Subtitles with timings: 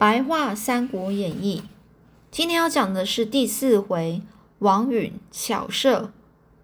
[0.00, 1.62] 白话《三国演义》，
[2.30, 4.22] 今天要讲的是第四回
[4.60, 6.10] 王允巧设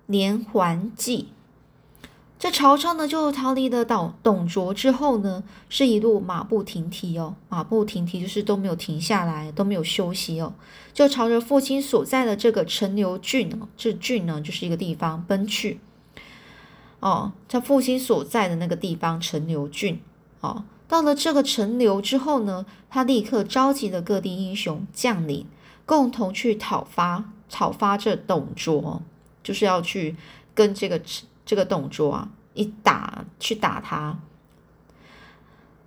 [0.07, 1.29] 连环计。
[2.39, 10.55] 这曹操呢，就逃离了董董卓之后呢，是一路马不停蹄哦，马不停蹄就是都没有停下来，都没有休息哦，
[10.95, 15.79] 就朝着父亲所在的这个陈留郡哦，这郡呢就是一个地方奔去。
[17.01, 20.01] 哦，他父亲所在的那个地方陈留郡
[20.41, 25.47] 哦，到了这个陈留之后呢，他立刻召集了各地英雄将领，
[25.85, 29.03] 共同去讨伐讨伐这董卓，
[29.43, 30.17] 就是要去
[30.55, 31.01] 跟这个。
[31.49, 34.19] 这个董卓啊，一打去打他，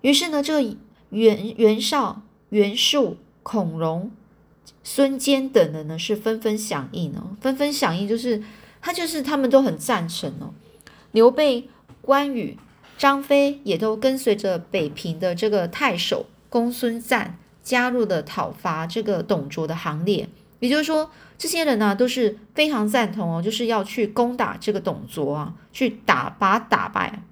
[0.00, 0.76] 于是呢，这个
[1.10, 4.10] 袁袁绍、袁术、孔融、
[4.82, 8.42] 孙坚等人呢，是纷纷响应哦，纷纷响应，就是
[8.80, 10.54] 他就是他们都很赞成哦。
[11.12, 11.68] 刘备、
[12.00, 12.56] 关羽、
[13.00, 20.28] 张飞也都跟随着北平的这个太守公孙瓒，加入了讨伐这个董卓的行列。
[20.58, 27.22] 也就是说，这些人呢都是非常赞同哦，就是要去攻打这个董卓啊，去打把打败。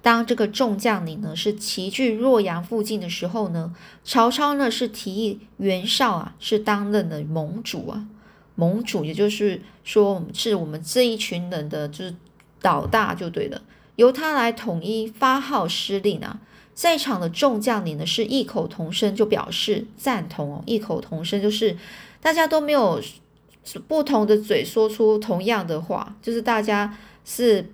[0.00, 8.08] 当这个众将领呢是齐聚洛阳附近的时候呢，曹操呢是提议袁绍啊是担任的盟主啊，
[8.56, 12.16] 盟主也就是说是我们这一群人的就是
[12.62, 13.62] 老大就对了，
[13.96, 16.40] 由他来统一发号施令啊。
[16.74, 21.76] 在场的众将领呢是异口同声就表示赞同哦，异口同声就是
[22.18, 22.98] 大家都没有
[23.86, 27.70] 不同的嘴说出同样的话，就是大家是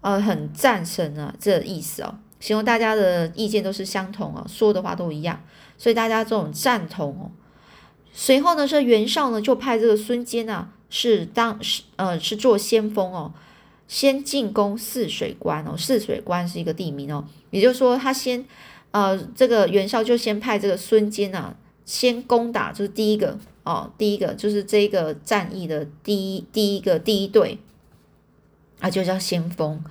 [0.00, 5.42] 呃很赞成啊这意思哦，形容大家的意见都是相同哦，说的话都一样，
[5.76, 7.30] 所以大家这种赞同哦。
[8.12, 13.32] 随后呢，这袁绍呢就派这个孙坚啊是当是呃是做先锋哦。
[13.90, 18.46] 先进攻泗水关哦，泗水关是一个地名哦，也就是说，他先，
[18.92, 27.58] 呃，这个袁绍就先派这个孙坚啊，先攻打，就是第一个哦，第一个就是这个战役的第一第一个第一队，
[28.78, 29.82] 啊，就叫先锋。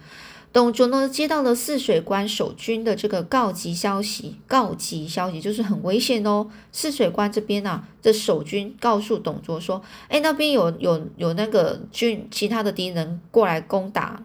[0.51, 6.49] 董卓呢接到了泗水关守军的这个告急消息，告急消息就是很危险哦。
[6.71, 9.79] 泗水关这边呢，这守军告诉董卓说
[10.09, 14.23] ：“哎，那边有有有那个军其他的敌人过来攻打。”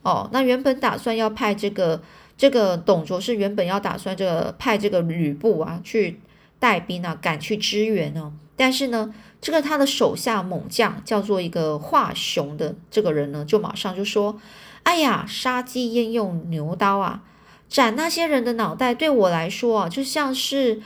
[0.00, 2.00] 哦，那原本打算要派这个
[2.38, 6.20] 这个董卓是原本要打算这个派这个吕布啊去
[6.58, 14.40] 带兵啊赶去支援哦，但是呢，这个他的手下猛将叫做一个华雄的这个人呢，就马上就说。
[14.84, 17.22] 哎呀，杀鸡焉用牛刀啊！
[17.68, 20.80] 斩那些人的脑袋，对我来说啊，就像是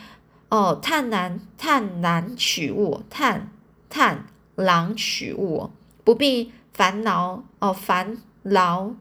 [0.49, 3.51] 哦，探囊探囊取物，探
[3.91, 5.71] 探囊取物，
[6.05, 8.93] 不必烦恼哦，烦劳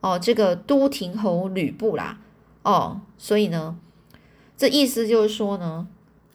[0.00, 2.18] 哦，这个都亭侯吕布啦
[2.62, 3.76] 哦，所以呢，
[4.56, 5.86] 这意思就是说呢，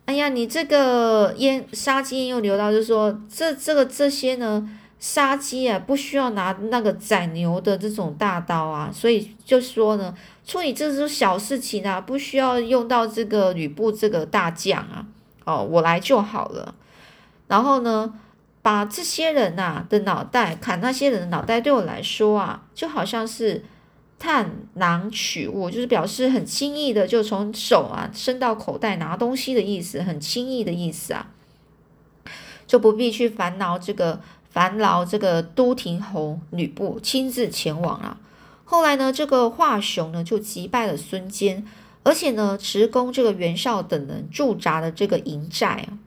[0.05, 4.67] 哎呀，你这个烟杀鸡焉用牛刀，就是说这这个这些呢。
[4.99, 10.11] 杀鸡啊，不需要拿那个宰牛的这种大刀啊，所以就说呢，
[10.43, 15.05] 处理这种小事情啊，不需要用到这个吕布这个大将啊，
[15.45, 16.73] 哦，我来就好了。
[17.47, 18.11] 然后呢，
[18.63, 23.63] 把这些人呐的脑袋砍，那些人的脑袋，对我来说啊，就好像是
[24.17, 31.27] 探囊取物，就是表示很轻易的就从手啊伸到口袋拿东西的意思，很轻易的意思啊，
[32.65, 34.19] 就不必去烦恼这个。
[34.57, 38.17] 烦劳这个都亭侯吕布亲自前往啊。
[38.65, 41.63] 后来呢，这个华雄呢就击败了孙坚，
[42.01, 46.01] 而且呢，直攻这个袁绍等人驻扎的这个营寨啊，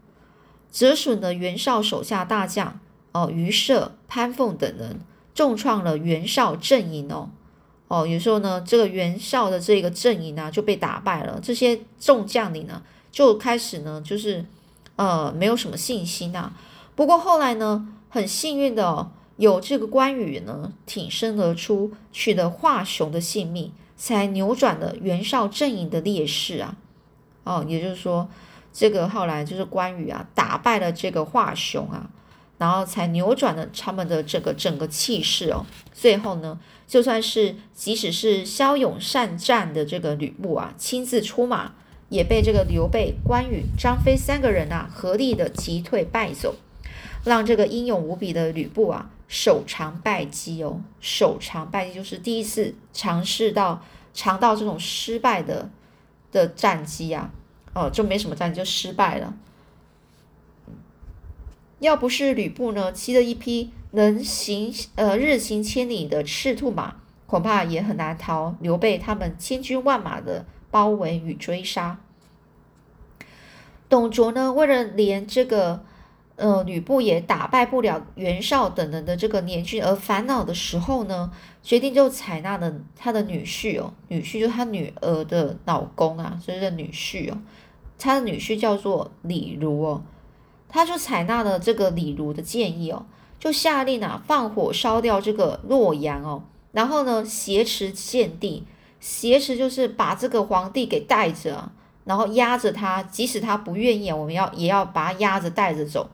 [0.73, 2.81] 折损了袁绍手下大将
[3.13, 4.99] 哦，于涉、潘凤等人，
[5.33, 7.31] 重创了袁绍阵营哦。
[7.87, 14.45] 哦，有时候呢，这个袁绍的这个阵营呢就被打败了，这些众将领呢就开始呢就是
[14.97, 16.53] 呃没有什么信心啊。
[16.97, 17.95] 不过后来呢。
[18.11, 26.77] 很幸运的，有这个关羽呢挺身而出，取得华雄的性命，才扭转了袁绍阵营的劣势啊！
[27.45, 28.29] 哦，也就是说，
[28.73, 32.11] 这个后来就是关羽啊打败了这个华雄啊，
[32.59, 35.65] 然后才扭转了他们的这个整个气势哦。
[35.93, 41.73] 最后呢，就算是即使是骁勇善战的这个吕布啊，亲自出马，
[42.09, 46.57] 也被这个刘备、关羽、张飞三个人啊合力的击退败走。
[47.25, 53.83] 让这个英勇无比的吕布啊，首尝败绩哦，首尝败绩就是第一次尝试到
[54.15, 55.71] 尝到这种失败的
[56.33, 57.31] 的战绩啊，
[57.75, 59.35] 哦，就没什么战绩就失败了。
[61.79, 66.97] 要不是吕布呢骑着一匹能行呃日行千里的赤兔马，
[67.27, 71.99] 恐怕也很难逃刘备他们千军万马的包围与追杀。
[73.89, 75.83] 董卓呢，为了连这个
[76.41, 81.31] 呃吕布也打败不了袁绍等人的这个年军而烦恼的时候呢，
[81.63, 87.39] 决定就采纳了他的女婿哦，女婿就是他女儿的老公啊，所以是女婿哦。
[87.99, 90.03] 他的女婿叫做李儒哦，
[90.69, 93.05] 他就采纳了这个李儒的建议哦，
[93.39, 96.43] 就下令啊放火烧掉这个洛阳哦，
[96.73, 98.65] 然后呢挟持献帝，
[99.01, 101.71] 挟持就是把这个皇帝给带着，
[102.05, 106.09] 然后压着他，即使他不愿意，我们要也要把他压着带着走，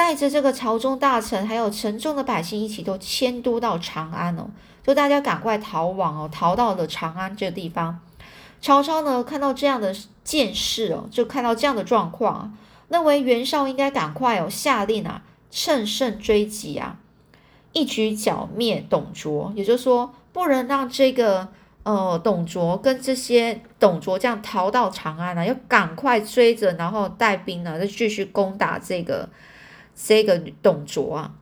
[0.00, 4.48] 带着这个朝中大臣还有城中的百姓一起都迁都到长安哦，
[4.82, 8.00] 就大家赶快逃亡哦，逃到了长安这地方。
[8.62, 9.94] 曹操呢，看到这样的
[10.24, 12.50] 见识哦，就看到这样的状况啊，
[12.88, 15.20] 认为袁绍应该赶快哦下令啊，
[15.50, 16.96] 乘胜追击啊，
[17.74, 19.52] 一举剿灭董卓。
[19.54, 21.46] 也就是说，不能让这个
[21.82, 29.28] 呃董卓跟这些董卓这样逃到长安了，要赶快追着，然后带兵呢，再继续攻打这个
[29.94, 31.34] 这个董卓啊。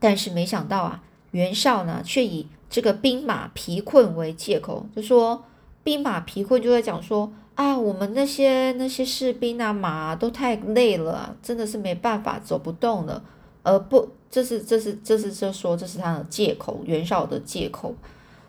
[0.00, 5.44] 但是没想到啊，袁绍呢，却以这个兵马疲困为借口，就说。
[5.84, 13.24] 兵马疲困，就在讲说啊，我们那些那些士兵啊，马都太累了，真的是没办法走不动了。
[13.62, 17.94] 而不，这是这是这是就说这是他的借口，袁绍的借口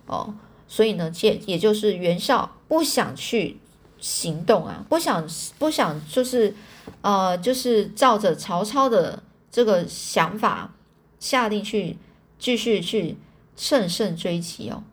[0.07, 0.34] 哦。
[0.68, 3.57] 所以呢，借也就是袁绍不想去
[4.00, 6.54] 行动啊，不想不想就是
[7.01, 10.74] 呃，就是照着曹操的这个想法
[11.19, 11.98] 下令去
[12.38, 13.18] 继续去
[13.56, 14.84] 乘胜追击哦。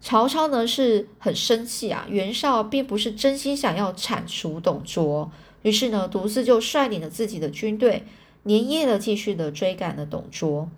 [0.00, 5.30] 曹操呢是很生气啊，袁绍并不是真心想要铲除董卓，
[5.62, 8.04] 于是呢独自就率领了自己的军队，
[8.44, 10.68] 连夜的继续的追赶了董卓，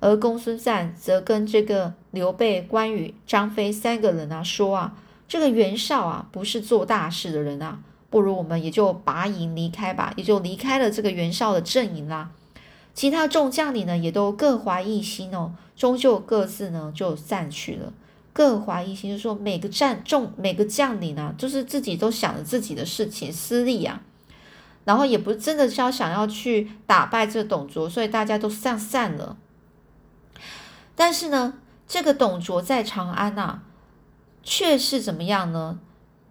[0.00, 4.94] 而公孙瓒则跟这个刘备、关羽、张飞三个人啊说啊，
[5.28, 7.80] 这个袁绍啊不是做大事的人啊，
[8.10, 12.30] 不如我们也就拔营离开吧，也就离开了这个袁绍的阵营啦。
[12.94, 17.92] 其他众将领呢也都各怀一心哦，终究各自呢就散去了。
[18.32, 24.02] 各怀一心，就说每个战众、每个将领啊，就是自己都想着自己的事情，私利啊，
[24.84, 29.38] 然后也不是真的是要想要去打败这董卓，所以大家都散散了。
[30.94, 31.54] 但是呢，
[31.88, 33.62] 这个董卓在长安呐，
[34.46, 35.80] 却是怎么样呢？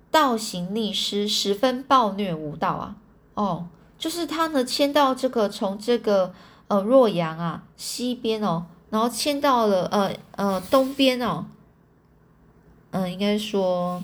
[0.09, 2.95] 倒行逆施，十分暴虐无道啊！
[3.33, 3.67] 哦，
[3.99, 6.33] 就是他呢迁到这个从这个
[6.69, 11.45] 呃洛阳啊西边哦，然后迁到了呃呃东边哦。
[12.91, 14.01] 嗯，应该说，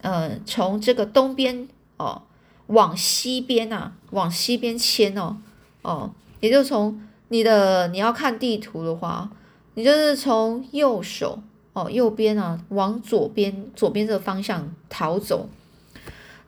[0.00, 2.22] 嗯，从这个东边哦，
[2.68, 5.36] 往西边呐，往西边迁哦，
[5.82, 6.10] 哦，
[6.40, 9.30] 也就从你的你要看地图的话，
[9.74, 11.40] 你就是从右手
[11.84, 15.48] 哦，右边啊，往左边左边这个方向逃走。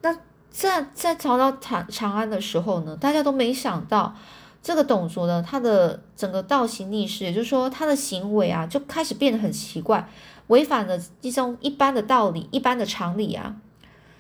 [0.02, 0.16] 那
[0.50, 4.14] 在在逃到长长安的时候呢，大家都没想到，
[4.62, 10.08] 这个董卓呢，他的整个倒行逆施，也就是说他的行为啊，就开始变得很奇怪。
[10.48, 13.54] 违反了一种一般的道理、一般的常理啊，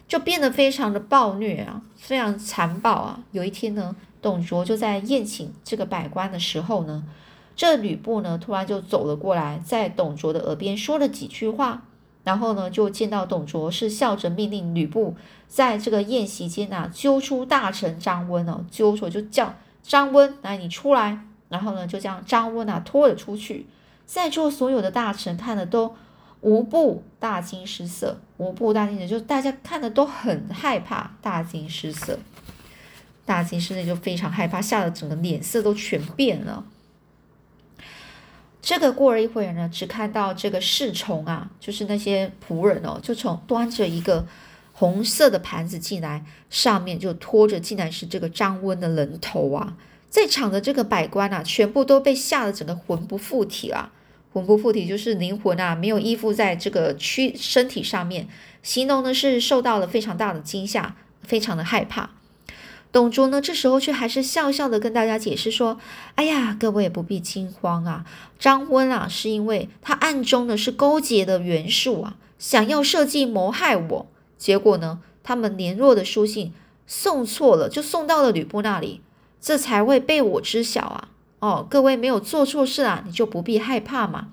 [0.06, 3.20] 就变得非常的暴虐啊，非常残暴啊。
[3.32, 7.02] 有一天呢，董卓就在宴请这个百官的时候呢，
[7.60, 11.82] 这吕布呢突然就走了过来，在董卓的耳边说了几句话，
[12.24, 15.14] 然后呢就见到董卓是笑着命令吕布
[15.46, 23.66] 在这个宴席间啊揪出大臣张温哦，揪出就叫张温来你出来，然后呢就将张温啊拖了出去，
[24.06, 25.94] 在座所有的大臣看了都。
[26.42, 32.18] 无不大惊失色，无不大惊失色，就大家看的都很害怕，大惊失色，
[33.26, 36.64] 大惊失色就非常害怕，吓得整个脸色都全变了。
[38.62, 44.26] 这个过了一会儿呢，只看到这个侍从啊，就是那些仆人哦，就从端着一个
[44.72, 49.76] 红色的盘子进来，上面就拖着，竟然是这个张温的人头啊！
[50.08, 53.92] 在场的这个百官啊，全部都被吓得整个魂不附体了。
[54.32, 58.28] 魂不附体就是灵魂啊，没有依附在这个躯身体上面，
[58.62, 62.10] 形容呢是受到了非常大的惊吓，非常的害怕。
[62.92, 65.78] 董卓呢这时候却还是笑笑的跟大家解释说
[66.16, 68.04] ：“哎呀，各位不必惊慌啊，
[68.38, 74.06] 张温啊是因为他暗中呢是勾结的袁术啊，想要设计谋害我，
[74.36, 76.52] 结果呢他们联络的书信
[76.86, 79.00] 送错了，就送到了吕布那里，
[79.40, 84.28] 这才会被我知晓啊。”哦，各位没有做错事啊，你就不必害怕嘛。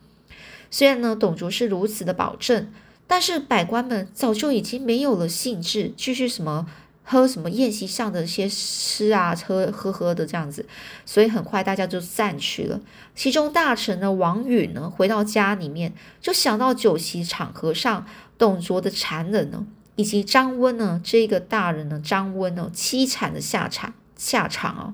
[0.70, 2.70] 虽然呢，董卓是如此的保证，
[3.08, 6.68] 但是百官们早就已经没有了兴致，继续什么
[7.10, 10.66] 喝什么宴席上的一些吃啊、喝喝喝的这样子，
[11.06, 12.82] 所以很快大家就散去了。
[13.16, 18.06] 其中大臣呢，王允呢，回到家里面就想到酒席场合上
[18.38, 24.94] 董卓的残忍呢，以及张温呢这个大人呢张温呢凄惨的下场下场哦，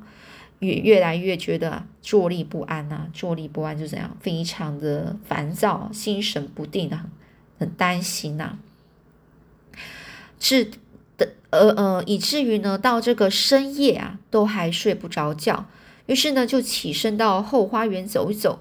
[0.59, 7.07] 也越来越觉得坐立不安呐，坐立不安就怎样，非常的烦躁，心神不定啊，
[7.57, 8.57] 很担心呐，
[10.39, 10.69] 是，
[11.53, 15.65] 呃呃，以至于呢到这个深夜啊都还睡不着觉，
[16.07, 18.59] 于是呢就起身到后花园走一走。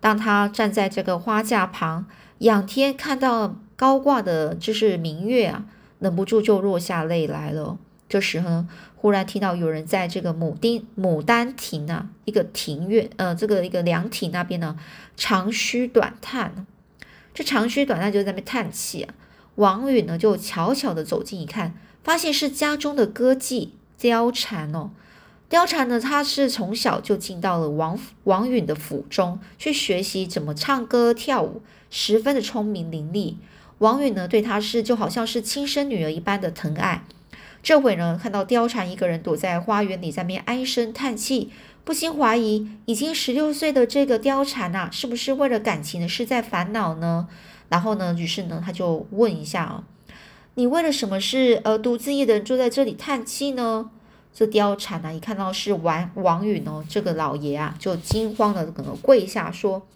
[0.00, 2.06] 当他站在这个花架旁
[2.38, 5.66] 仰天看到高挂的就是明月啊，
[5.98, 7.76] 忍不住就落下泪来了。
[8.08, 14.76] 这时候呢，忽然听到有人在这个牡丁牡丹亭啊，一个庭院，呃，这个一个凉亭那边呢，
[15.16, 16.66] 长吁短叹。
[17.32, 19.14] 这长吁短叹就在那边叹气啊。
[19.56, 23.68] 王允呢就悄悄的走近一看，发现是家中的歌妓
[24.00, 24.90] 貂蝉哦。
[25.48, 33.34] 貂蝉呢，她是从小就进到了王王允的府中去学习怎么唱歌跳舞，十分的聪明伶俐。
[33.78, 37.04] 王允呢，对她是就好像是亲生女儿一般的疼爱。
[37.62, 41.50] 这会呢，看到貂蝉一个人躲在花园里，在面唉声叹气，
[41.84, 47.28] 不禁怀疑，已经十六岁的这个貂蝉呐，是不是为了感情的事在烦恼呢？
[47.68, 49.84] 然后呢，于是呢，他就问一下啊，
[50.60, 53.88] 你为了什么事而独自一人坐在这里叹气呢？
[54.30, 59.86] 这貂蝉呢，一看到是王王允哦，这个老爷啊，就惊慌的可能跪下说：“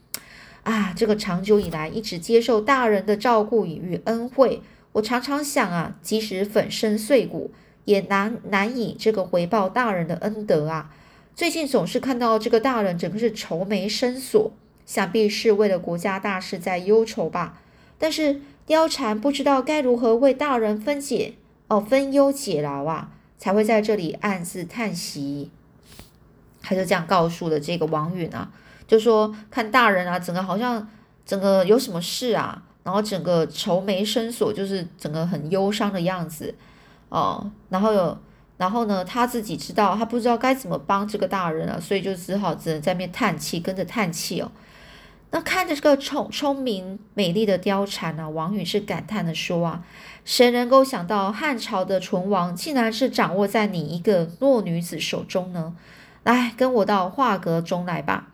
[0.64, 7.50] 啊，这个长久以来一直接受大人的照顾与恩惠，我常常想啊，即使粉身碎骨，
[7.84, 10.90] 也难难以这个回报大人的恩德啊。
[11.36, 14.50] 最近总是看到这个大人整个是愁眉深锁，
[14.86, 17.60] 想必是为了国家大事在忧愁吧。
[17.98, 21.34] 但是貂蝉不知道该如何为大人分解
[21.68, 25.50] 哦，分忧解劳啊。”才会在这里暗自叹息，
[26.62, 28.50] 他就这样告诉了这个王允啊，
[28.86, 30.88] 就说看大人啊，整个好像
[31.26, 36.54] 整个有什么事啊，然后整个愁眉深锁，就是整个很忧伤的样子
[37.10, 37.50] 哦。
[37.68, 38.16] 然后有，
[38.56, 44.50] 然后呢，他自己知道他不知道该怎么帮这个大人啊，所以就只好只能在那边叹气，跟着叹气哦。
[45.34, 49.84] 那看着这个聪聪明美丽的貂蝉呢，王允是感叹的说啊。
[50.24, 55.74] 谁能够想到汉朝的存亡竟然是掌握在你一个弱女子手中呢？
[56.22, 58.28] 来，跟我到画阁中来吧。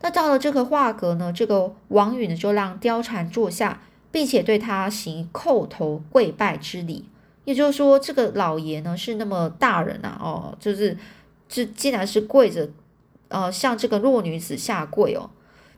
[0.00, 7.04] 那到了这个画阁呢，这个王允呢就让貂蝉坐下，并且对他行叩头跪拜之礼。
[7.44, 10.96] 也就是说，这个老爷呢是那么大人啊，哦，就是
[11.46, 12.70] 这竟然是跪着，
[13.28, 15.28] 呃，向这个弱女子下跪哦。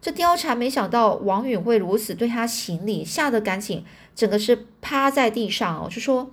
[0.00, 3.84] 这貂蝉没想到王允会如此对他行礼，吓得赶紧。
[4.16, 6.30] 整个是趴在地上哦，就说：“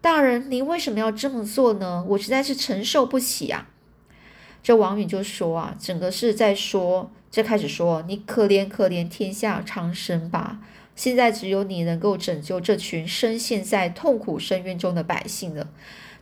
[0.00, 2.04] 大人，您为什么要这么做呢？
[2.08, 3.68] 我实在是承受不起啊！”
[4.62, 10.58] 这王允就说：“啊，整个是在说，这开始说，你可怜可怜天下苍生吧！
[10.94, 15.68] 现在只有你能够拯救这群深陷在痛苦深渊中的百姓了。”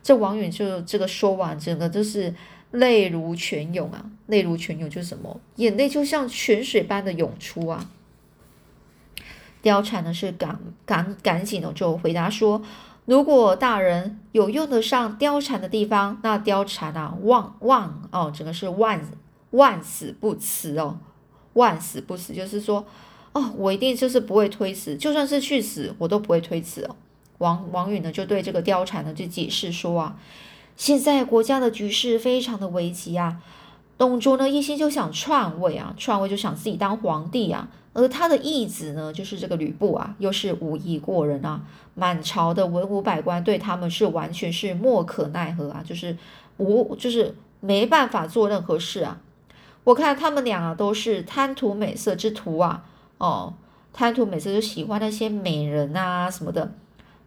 [0.01, 2.33] 这王允就这个说完，整个就是
[2.75, 5.39] 泪如泉涌啊，泪如泉涌就是什么？
[5.55, 7.89] 眼泪就像泉水般的涌出啊！
[9.63, 12.61] 貂蝉呢是赶赶赶紧的就回答说
[13.05, 19.01] ：“如果大人有用得上貂蝉的地方，那貂蝉啊，万万哦，整个是万
[19.49, 20.99] 万死不辞哦，
[21.53, 22.85] 万死不辞，就是说
[23.31, 26.95] 哦，我一定就是不会推辞，就算是去死，我都不会推辞哦。”
[27.39, 30.15] 王王允呢就对这个貂蝉呢就解释说啊
[30.75, 33.41] ：“现在国家的局势非常的危急啊，
[33.97, 37.67] 董卓呢一心就想篡位啊，篡位就想自己当皇帝啊。”
[37.97, 41.61] 而他的义子呢，就是这个吕布啊，又是武艺过人啊，
[41.93, 46.17] 满朝的文武百官对他们是完全是莫可奈何啊，就是
[46.57, 49.21] 无就是没办法做任何事啊。
[49.85, 52.83] 我看他们俩啊，都是贪图美色之徒啊，
[53.17, 53.53] 哦，
[53.93, 56.73] 贪图美色就喜欢那些美人啊什么的，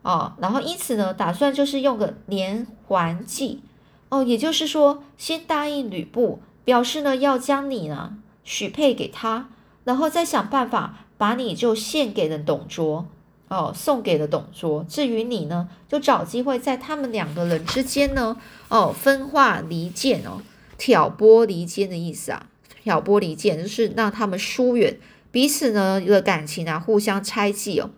[0.02, 3.62] 哦，然后因此呢，打算就是用个连环计，
[4.08, 9.48] 哦，也就是说，先答应吕布，表示呢要将你呢许配给他。
[9.84, 13.06] 然后再想办法把你就献给了董卓，
[13.48, 14.84] 哦，送给了董卓。
[14.84, 18.36] 至于你呢，就找机会在他们两个人之间呢，
[18.68, 20.42] 哦，分化离间哦，
[20.76, 22.50] 挑拨离间的意思啊，
[22.82, 24.98] 挑拨离间就是让他们疏远
[25.30, 27.88] 彼此呢的感情啊，互相猜忌哦，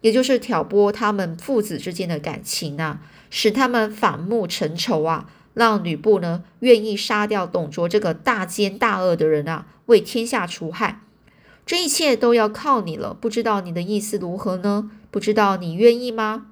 [0.00, 11.00] 也就是挑拨他们父子之间的感情啊，使他们反目成仇啊，让吕布呢愿意杀掉董卓这个大奸大恶的人啊，为天下除害。
[11.66, 14.90] 这一切都要靠你了，不知道你的意思如何呢？
[15.10, 16.46] 不知道你愿意吗？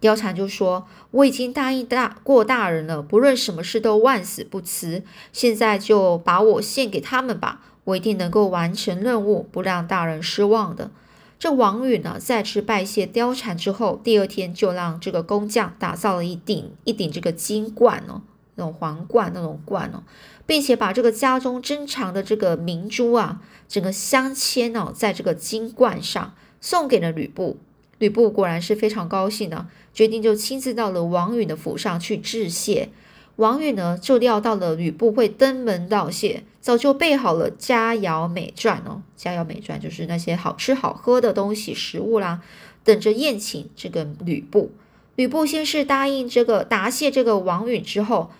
[0.00, 5.02] 貂蝉就说：“我已经答应大过大人了，不论什么事都万死不辞。
[5.32, 10.90] 现在就把我献给他们吧，我一定能够完成任务，不让大人失望的。”
[11.38, 18.22] 这王允呢，再次拜谢貂蝉之后，第二天就让这个工匠打造了一顶一顶这个金冠哦，
[18.54, 20.02] 那种皇冠那种冠哦，
[20.46, 27.58] 并且把这个家中珍藏的这个明珠啊，整个镶嵌哦，在这个金冠上，送给了吕布。
[27.98, 32.90] 吕布果然是非常高兴呢，决定就亲自到了王允的府上去致谢。
[33.36, 39.02] 王允呢，就料到了吕布会登门道谢，早就备好了佳肴美馔哦。
[39.14, 42.40] 佳肴美馔就是那些好吃好喝的东西、食物啦，
[42.82, 44.70] 等着宴请这个吕布。
[45.16, 48.30] 吕布先是答应这个答谢这个王允之后，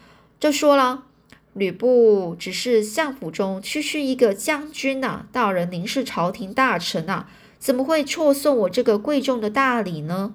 [0.40, 1.04] 就说了
[1.52, 7.26] ：“吕布只是相府中区区一个将军呐，大人您是朝廷大臣呐，
[7.58, 10.32] 怎么会错送我这个贵重的大礼呢？”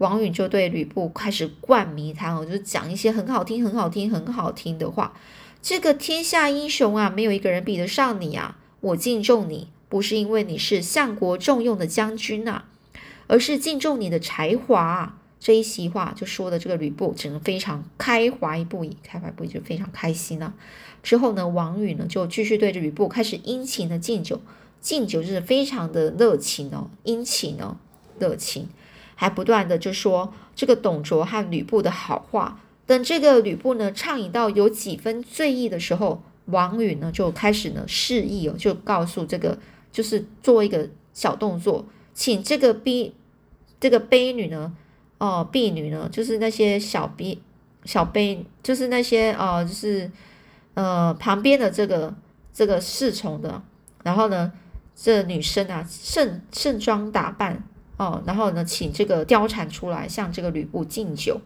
[0.00, 5.12] 王允就对吕布开始灌迷汤哦，就讲一些很好听、很好听、很好听的话。
[5.60, 8.56] 这个天下英雄啊，没有一个人比得上你啊！
[8.80, 12.62] 我敬重你，不是因为你是相国重用的将军呐，
[13.26, 15.18] 而是敬重你的才华。
[15.38, 20.54] 这一席话就说的这个吕布，整个非常开怀不已，开怀不已就非常开心了。
[21.02, 24.40] 之后呢，王允呢就继续对着吕布开始殷勤的敬酒，
[24.80, 27.76] 敬酒就是非常的热情哦，殷勤哦，
[28.18, 28.66] 热情。
[29.20, 39.58] 还不断的就说这个董卓和吕布的好话，等这个吕布呢畅饮到有几分醉意的时候，王允呢就开始呢示意哦，就告诉这个
[39.92, 41.84] 就是做一个小动作，
[42.14, 43.12] 请这个婢
[43.78, 44.74] 这个婢女呢，
[45.18, 47.42] 哦婢女呢，就是那些小婢
[47.84, 50.10] 小婢，就是那些哦就是
[50.72, 52.14] 呃旁边的这个
[52.54, 53.62] 这个侍从的，
[54.02, 54.50] 然后呢
[54.96, 57.62] 这女生啊盛盛装打扮。
[58.00, 61.38] 哦，然后呢，请这个貂蝉出来向这个吕布敬酒。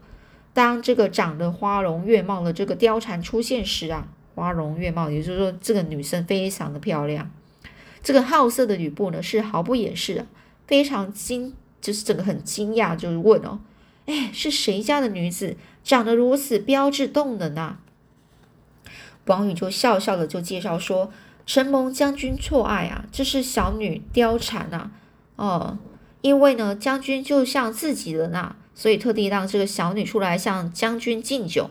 [0.53, 7.29] 当这个长得花容月貌的这个貂蝉出现时啊，花容月貌，也就是说这个女生非常的漂亮。
[8.01, 10.25] 这个好色的吕布呢，是毫不掩饰，
[10.65, 13.59] 非常惊，就是整个很惊讶，就是问哦，
[14.05, 17.79] 哎，是谁家的女子长得如此标致动人啊？
[19.25, 21.11] 王允就笑笑的就介绍说
[21.45, 24.91] ：“承蒙将军错爱啊，这是小女貂蝉啊。”
[25.35, 25.77] 哦。
[26.25, 31.69] 因为呢，将军就像自己人啊，所以特地让这个小女出来向将军敬酒。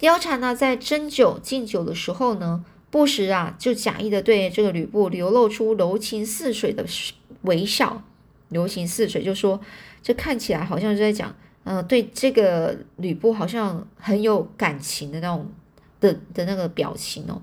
[0.00, 6.84] 貂蝉呢，在斟酒敬酒的时候呢，不时啊，就假意的对这个吕布流露出柔情似水的
[7.42, 8.02] 微笑。
[8.48, 9.60] 柔情似水，就说
[10.02, 15.46] 这看起来好像是在讲，嗯，对这个吕布好像很有感情的那种
[16.00, 17.40] 的的那个表情哦。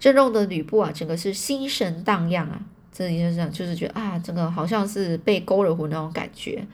[0.00, 2.62] 这弄得吕布啊，整个是心神荡漾啊。
[2.96, 6.64] 这里就是讲，就是觉得啊，这个好像是被勾了魂那种感觉，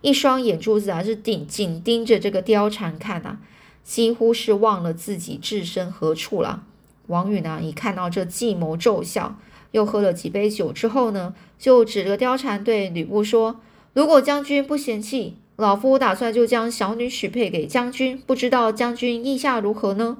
[0.00, 3.38] 一双眼珠子啊是紧紧盯着这个貂蝉看啊，
[3.84, 6.62] 几乎是忘了自己置身何处了。
[7.08, 9.36] 王允呢，一看到这计谋奏效，
[9.72, 13.60] 又喝了几杯酒之后呢，就指着貂蝉对吕布说
[13.92, 20.16] ：“如果将军不嫌弃，老夫打算就将小女许配给将军，不知道将军意下如何呢？”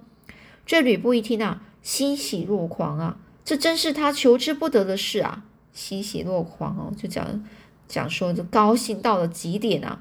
[0.67, 3.17] 这吕布一听啊，欣喜若狂啊。
[3.47, 5.45] 这真是他求之不得的事啊！
[5.73, 7.45] 欣喜若狂哦，就讲
[7.87, 10.01] 讲说，就高兴到了极点啊，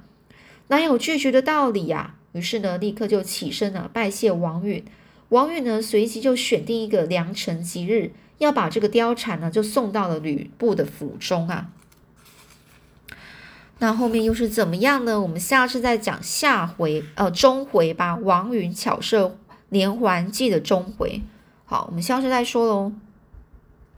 [0.69, 2.15] 哪有拒绝的道理呀？
[2.31, 4.83] 于是呢，立刻就起身了，拜谢王允。
[5.29, 11.69] 王允呢，随即就选定一个良辰吉日，要把这个貂蝉呢，就送到了吕布的府中啊。
[13.77, 15.21] 那后面又是怎么样呢？
[15.21, 18.15] 我们下次再讲下回，呃，中回吧。
[18.15, 19.37] 王允巧设
[19.69, 21.21] 连环计的中回。
[21.65, 22.91] 好，我们下次再说喽。